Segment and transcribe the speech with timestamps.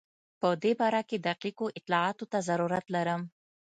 [0.39, 3.21] په دې باره کې دقیقو اطلاعاتو ته ضرورت لرم.